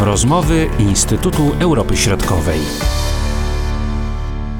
[0.00, 2.60] Rozmowy Instytutu Europy Środkowej.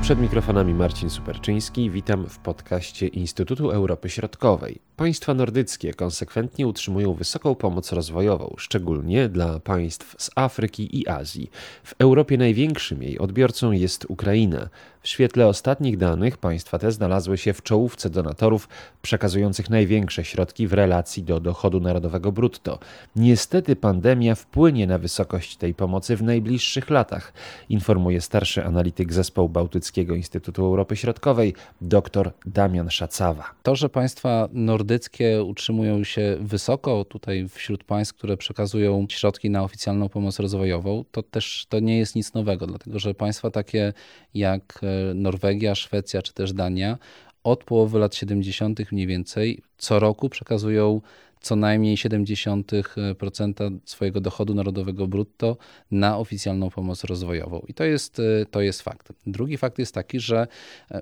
[0.02, 1.90] Przed mikrofonami Marcin Superczyński.
[1.90, 4.87] Witam w podcaście Instytutu Europy Środkowej.
[4.98, 11.50] Państwa nordyckie konsekwentnie utrzymują wysoką pomoc rozwojową, szczególnie dla państw z Afryki i Azji.
[11.84, 14.68] W Europie największym jej odbiorcą jest Ukraina.
[15.02, 18.68] W świetle ostatnich danych państwa te znalazły się w czołówce donatorów
[19.02, 22.78] przekazujących największe środki w relacji do dochodu narodowego brutto.
[23.16, 27.32] Niestety pandemia wpłynie na wysokość tej pomocy w najbliższych latach,
[27.68, 33.44] informuje starszy analityk zespołu Bałtyckiego Instytutu Europy Środkowej dr Damian Szacawa.
[33.62, 34.87] To, że państwa nordyckie
[35.44, 37.04] utrzymują się wysoko.
[37.04, 42.14] Tutaj wśród państw, które przekazują środki na oficjalną pomoc rozwojową, to też to nie jest
[42.14, 43.92] nic nowego, dlatego że państwa takie
[44.34, 44.80] jak
[45.14, 46.98] Norwegia, Szwecja czy też Dania
[47.50, 48.92] od połowy lat 70.
[48.92, 51.00] mniej więcej co roku przekazują
[51.40, 55.56] co najmniej 0,7% swojego dochodu narodowego brutto
[55.90, 57.62] na oficjalną pomoc rozwojową.
[57.68, 59.12] I to jest, to jest fakt.
[59.26, 60.46] Drugi fakt jest taki, że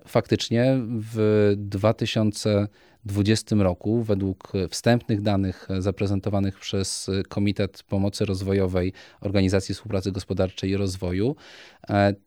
[0.07, 2.69] faktycznie w 2000
[3.07, 11.37] 2020 roku, według wstępnych danych zaprezentowanych przez Komitet Pomocy Rozwojowej Organizacji Współpracy Gospodarczej i Rozwoju,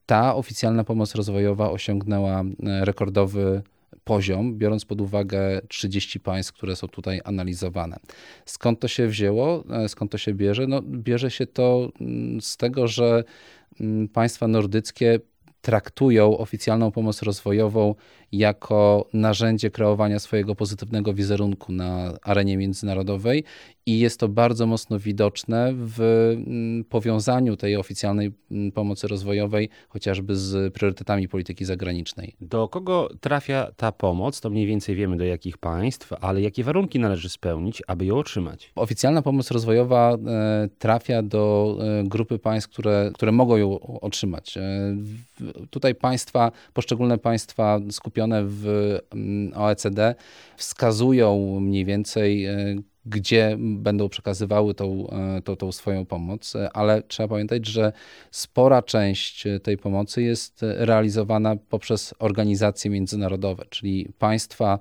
[0.05, 2.43] ta oficjalna pomoc rozwojowa osiągnęła
[2.81, 3.61] rekordowy
[4.03, 7.97] poziom, biorąc pod uwagę 30 państw, które są tutaj analizowane.
[8.45, 9.63] Skąd to się wzięło?
[9.87, 10.67] Skąd to się bierze?
[10.67, 13.23] No, bierze się to mm, z tego, że
[13.79, 15.19] mm, państwa nordyckie
[15.61, 17.95] traktują oficjalną pomoc rozwojową
[18.31, 23.43] jako narzędzie kreowania swojego pozytywnego wizerunku na arenie międzynarodowej
[23.85, 30.35] i jest to bardzo mocno widoczne w mm, powiązaniu tej oficjalnej mm, pomocy rozwojowej chociażby
[30.35, 32.35] z priorytetami polityki zagranicznej.
[32.41, 34.41] Do kogo trafia ta pomoc?
[34.41, 38.71] To mniej więcej wiemy do jakich państw, ale jakie warunki należy spełnić, aby ją otrzymać?
[38.75, 44.57] Oficjalna pomoc rozwojowa e, trafia do e, grupy państw, które, które mogą ją otrzymać.
[44.57, 44.61] E,
[45.69, 48.65] tutaj państwa, poszczególne państwa skupione w
[49.11, 50.15] mm, OECD
[50.57, 52.47] wskazują mniej więcej,
[53.09, 57.93] gdzie będą przekazywały tą, e, tą, tą swoją pomoc, ale trzeba pamiętać, że
[58.31, 64.79] spora część tej pomocy jest realizowana poprzez organizacje międzynarodowe, czyli państwa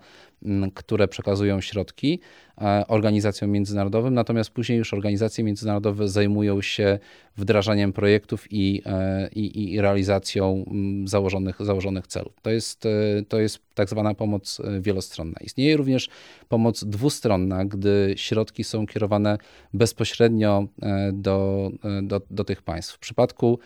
[0.74, 2.47] które przekazują środki e,
[2.88, 6.98] organizacjom międzynarodowym, natomiast później już organizacje międzynarodowe zajmują się
[7.36, 10.64] wdrażaniem projektów i, e, i, i realizacją
[11.04, 12.32] założonych, założonych celów.
[12.42, 12.90] To jest, e,
[13.28, 15.40] to jest tak zwana pomoc wielostronna.
[15.40, 16.08] Istnieje również
[16.48, 19.38] pomoc dwustronna, gdy środki są kierowane
[19.74, 20.66] bezpośrednio
[21.12, 21.70] do,
[22.02, 22.94] do, do tych państw.
[22.94, 23.58] W przypadku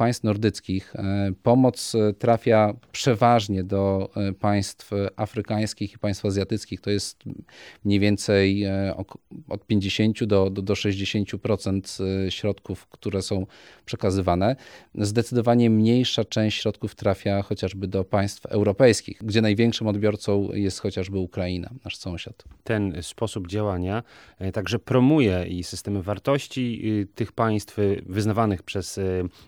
[0.00, 6.80] państw nordyckich e, pomoc e, trafia przeważnie do e, państw afrykańskich i państw azjatyckich.
[6.80, 7.24] To jest
[7.84, 8.64] mniej więcej
[9.48, 13.46] od 50 do, do, do 60% środków, które są
[13.84, 14.56] przekazywane.
[14.94, 21.70] Zdecydowanie mniejsza część środków trafia chociażby do państw europejskich, gdzie największym odbiorcą jest chociażby Ukraina,
[21.84, 22.44] nasz sąsiad.
[22.64, 24.02] Ten sposób działania
[24.52, 26.82] także promuje i systemy wartości
[27.14, 29.00] tych państw wyznawanych przez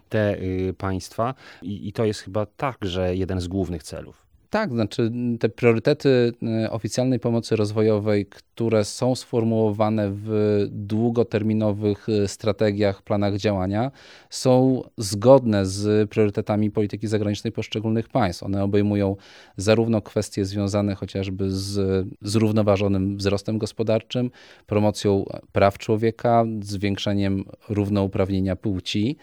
[0.09, 0.42] te
[0.79, 4.23] państwa i, i to jest chyba także jeden z głównych celów.
[4.53, 6.33] Tak, znaczy te priorytety
[6.65, 10.31] y, oficjalnej pomocy rozwojowej, które są sformułowane w
[10.71, 13.91] długoterminowych y, strategiach, planach działania,
[14.31, 18.43] są zgodne z priorytetami polityki zagranicznej poszczególnych państw.
[18.43, 19.17] One obejmują
[19.57, 24.31] zarówno kwestie związane chociażby z zrównoważonym wzrostem gospodarczym,
[24.67, 29.17] promocją praw człowieka, zwiększeniem równouprawnienia płci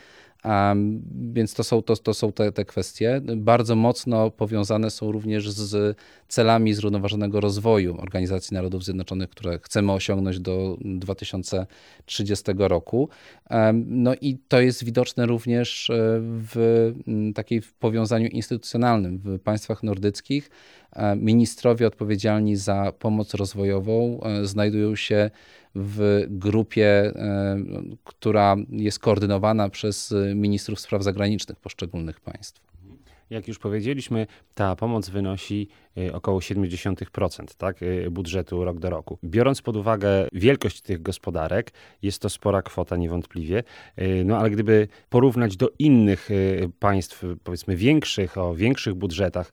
[1.31, 3.21] Więc to są, to, to są te, te kwestie.
[3.37, 10.39] Bardzo mocno powiązane są również z celami zrównoważonego rozwoju Organizacji Narodów Zjednoczonych, które chcemy osiągnąć
[10.39, 13.09] do 2030 roku.
[13.85, 16.93] No i to jest widoczne również e, w
[17.35, 20.49] takiej powiązaniu instytucjonalnym w państwach nordyckich.
[20.93, 25.29] E, ministrowie odpowiedzialni za pomoc rozwojową e, znajdują się
[25.79, 27.57] w grupie, e,
[28.03, 32.69] która jest koordynowana przez ministrów spraw zagranicznych poszczególnych państw.
[33.29, 35.67] Jak już powiedzieliśmy, ta pomoc wynosi
[36.13, 39.17] około 70% tak, y, budżetu rok do roku.
[39.23, 43.63] Biorąc pod uwagę wielkość tych gospodarek, jest to spora kwota niewątpliwie.
[44.01, 46.29] Y, no ale gdyby porównać do innych
[46.79, 49.51] państw, powiedzmy większych, o większych budżetach,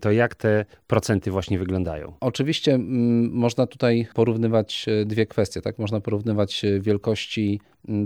[0.00, 2.12] to jak te procenty właśnie wyglądają?
[2.20, 5.60] Oczywiście m, można tutaj porównywać dwie kwestie.
[5.60, 5.78] Tak?
[5.78, 7.60] Można porównywać wielkości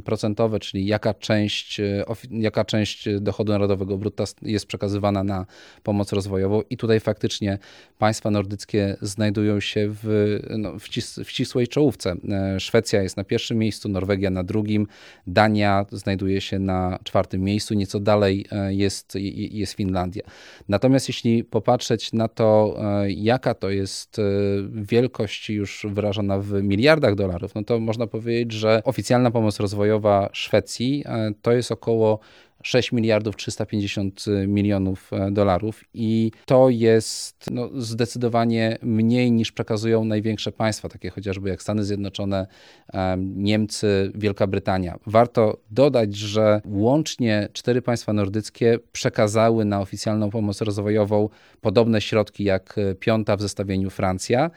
[0.05, 1.81] procentowe, czyli jaka część,
[2.31, 5.47] jaka część dochodu narodowego brutta jest przekazywana na
[5.83, 7.59] pomoc rozwojową i tutaj faktycznie
[7.99, 12.17] państwa nordyckie znajdują się w, no, w, cis, w ścisłej czołówce.
[12.59, 14.87] Szwecja jest na pierwszym miejscu, Norwegia na drugim,
[15.27, 19.15] Dania znajduje się na czwartym miejscu, nieco dalej jest,
[19.51, 20.23] jest Finlandia.
[20.69, 22.77] Natomiast jeśli popatrzeć na to,
[23.09, 24.21] jaka to jest
[24.73, 31.05] wielkość już wyrażona w miliardach dolarów, no to można powiedzieć, że oficjalna pomoc rozwojowa Szwecji
[31.43, 32.19] to jest około
[32.63, 40.53] 6 miliardów 350 milionów e, dolarów i to jest no, zdecydowanie mniej niż przekazują największe
[40.53, 42.47] państwa, takie chociażby jak Stany Zjednoczone,
[43.19, 44.99] Niemcy, Wielka Brytania.
[45.07, 51.29] Warto dodać, że łącznie cztery państwa nordyckie przekazały na oficjalną pomoc rozwojową
[51.61, 54.51] podobne środki jak piąta w zestawieniu Francja,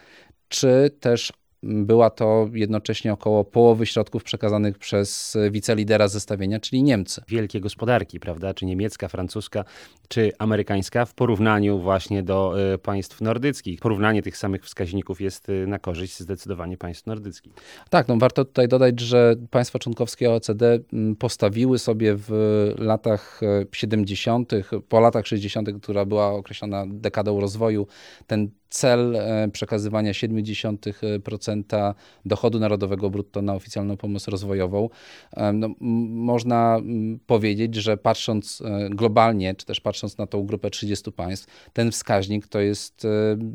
[0.50, 1.34] czy też
[1.64, 7.22] była to jednocześnie około połowy środków przekazanych przez wicelidera zestawienia, czyli Niemcy.
[7.28, 8.54] Wielkie gospodarki, prawda?
[8.54, 9.66] Czy niemiecka, francuska,
[10.08, 13.80] czy amerykańska w porównaniu właśnie do e, państw nordyckich.
[13.80, 17.54] Porównanie tych samych wskaźników jest e, na korzyść zdecydowanie państw nordyckich.
[17.90, 20.80] Tak, no warto tutaj dodać, że państwa członkowskie OECD
[21.20, 22.32] postawiły sobie w
[22.78, 23.42] latach
[23.72, 27.88] 70., e, po latach 60., która była określona dekadą rozwoju,
[28.28, 31.94] ten cel e, przekazywania 0,7%
[32.26, 34.90] dochodu narodowego brutto na oficjalną pomoc rozwojową.
[35.34, 35.70] E, no,
[36.10, 36.80] można
[37.28, 42.48] powiedzieć, że patrząc e, globalnie, czy też patrząc na tą grupę 30 państw, ten wskaźnik
[42.48, 43.08] to jest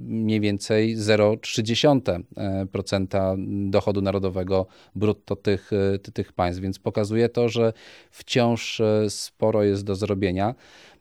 [0.02, 5.70] mniej więcej 0,3% dochodu narodowego brutto tych,
[6.14, 7.72] tych państw, więc pokazuje to, że
[8.10, 10.54] wciąż sporo jest do zrobienia.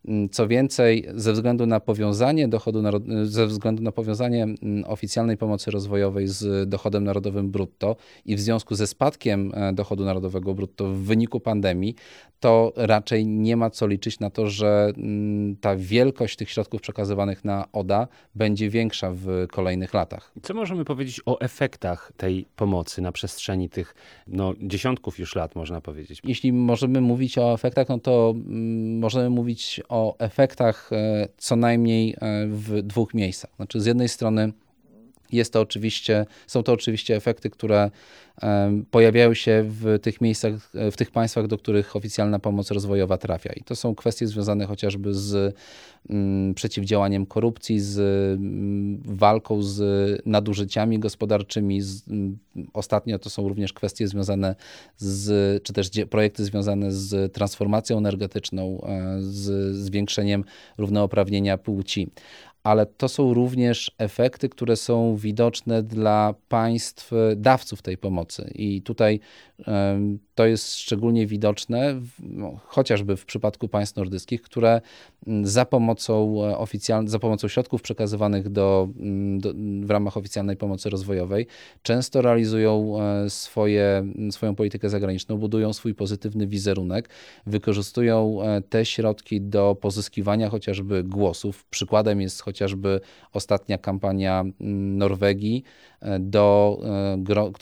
[0.08, 2.84] Mm, co więcej, ze względu na powiązanie dochodu,
[3.24, 8.76] ze względu na powiązanie mm, oficjalnej pomocy rozwojowej z dochodem narodowym brutto i w związku
[8.76, 11.96] ze spadkiem e, dochodu narodowego brutto w wyniku pandemii,
[12.40, 17.46] to raczej nie ma co liczyć na to, że mm, ta wielkość tych środków przekazywanych
[17.46, 20.32] na ODA będzie większa w kolejnych latach.
[20.44, 23.96] Co możemy powiedzieć o efektach tej pomocy na przestrzeni tych
[24.28, 26.22] no, dziesiątków już lat, można powiedzieć?
[26.24, 28.34] Jeśli możemy mówić o efektach, no to
[29.00, 33.52] możemy mówić o o efektach e, co najmniej e, w dwóch miejscach.
[33.56, 34.52] Znaczy, z jednej strony
[35.36, 37.92] jest to oczywiście, są to oczywiście efekty, które
[38.92, 40.54] pojawiają się w tych miejscach,
[40.92, 43.54] w tych państwach, do których oficjalna pomoc rozwojowa trafia.
[43.54, 45.56] I to są kwestie związane chociażby z
[46.10, 49.82] mm, przeciwdziałaniem korupcji, z mm, walką z
[50.26, 51.82] nadużyciami gospodarczymi.
[52.10, 52.38] Mm,
[52.74, 54.56] ostatnio to są również kwestie związane
[54.98, 60.44] z, czy też projekty związane z transformacją energetyczną, e, z zwiększeniem
[60.78, 62.10] równouprawnienia płci
[62.66, 68.52] ale to są również efekty, które są widoczne dla państw dawców tej pomocy.
[68.56, 69.20] I tutaj
[70.36, 74.82] to jest szczególnie widoczne, no, chociażby w przypadku państw nordyckich, które
[75.28, 77.08] mm, za pomocą, e, oficjal...
[77.08, 79.54] za pomocą środków przekazywanych do, mm, do,
[79.86, 81.48] w ramach oficjalnej pomocy rozwojowej
[81.84, 87.10] często realizują e, swoje, swoją politykę zagraniczną, budują swój pozytywny wizerunek,
[87.46, 91.66] wykorzystują e, te środki do pozyskiwania chociażby głosów.
[91.70, 92.55] Przykładem jest chociażby
[93.34, 95.64] ostatnia kampania mm, Norwegii,
[96.20, 96.80] do,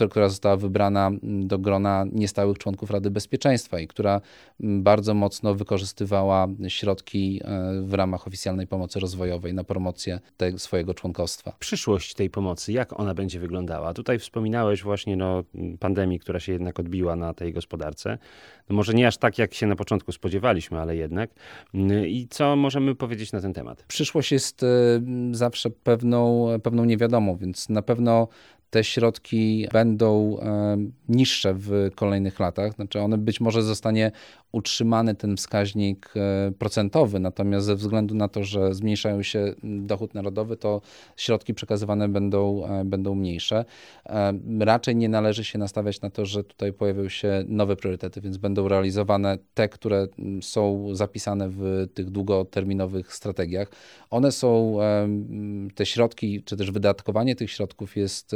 [0.10, 4.22] która została wybrana do grona niestałych członków Rady Bezpieczeństwa i która
[4.60, 11.56] bardzo mocno wykorzystywała środki e, w ramach oficjalnej pomocy rozwojowej na promocję tego swojego członkostwa.
[11.60, 13.94] Przyszłość tej pomocy, jak ona będzie wyglądała?
[13.94, 15.44] Tutaj wspominałeś właśnie no,
[15.80, 18.18] pandemii, która się jednak odbiła na tej gospodarce.
[18.70, 21.30] No może nie aż tak, jak się na początku spodziewaliśmy, ale jednak.
[22.08, 23.84] I co możemy powiedzieć na ten temat?
[23.88, 24.68] Przyszłość jest e,
[25.32, 28.28] zawsze pewną, pewną niewiadomą, więc na pewno
[28.74, 30.78] te środki będą e,
[31.10, 32.74] niższe w kolejnych latach.
[32.74, 34.12] Znaczy one być może zostanie
[34.52, 40.58] utrzymany ten wskaźnik e, procentowy, natomiast ze względu na to, że zmniejszają się dochód narodowy,
[40.58, 40.82] to
[41.18, 43.66] środki przekazywane będą, e, będą mniejsze.
[44.60, 48.68] Raczej nie należy się nastawiać na to, że tutaj pojawią się nowe priorytety, więc będą
[48.68, 50.08] realizowane te, które
[50.42, 53.68] są zapisane w tych długoterminowych strategiach.
[54.10, 54.78] One są,
[55.76, 58.36] te środki, czy też wydatkowanie tych środków jest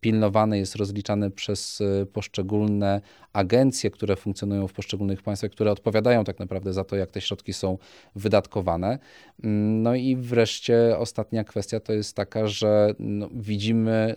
[0.00, 3.00] pilnowane, jest rozliczane przez e, poszczególne
[3.32, 7.52] agencje, które funkcjonują w poszczególnych państwach, które odpowiadają tak naprawdę za to, jak te środki
[7.52, 7.78] są
[8.16, 8.98] wydatkowane.
[9.44, 14.14] Mm, no i wreszcie ostatnia kwestia to jest taka, że no, widzimy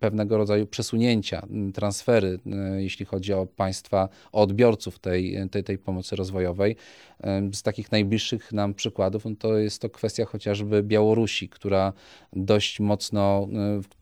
[0.00, 2.38] pewnego rodzaju przesunięcia, transfery,
[2.76, 6.76] jeśli chodzi o państwa, o odbiorców tej, tej, tej pomocy rozwojowej.
[7.52, 11.92] Z takich najbliższych nam przykładów no to jest to kwestia chociażby Białorusi, która
[12.32, 13.48] dość mocno,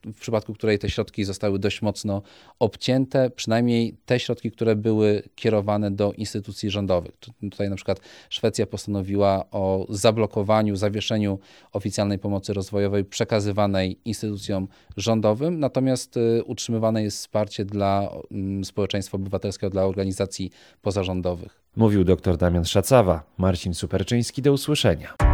[0.06, 2.22] e, w przypadku której te środki zostały dość mocno
[2.58, 7.14] obcięte, przynajmniej te środki, które były kierowane do instytucji rządowych.
[7.50, 8.00] Tutaj na przykład
[8.30, 11.38] Szwecja postanowiła o zablokowaniu, zawieszeniu
[11.72, 19.70] oficjalnej pomocy rozwojowej przekazywanej instytucjom rządowym, natomiast y, utrzymywane jest wsparcie dla mm, społeczeństwa obywatelskiego,
[19.70, 20.50] dla organizacji
[20.82, 21.60] pozarządowych.
[21.76, 23.22] Mówił dr Damian Szacawa.
[23.38, 25.33] Marcin Superczyński, do usłyszenia.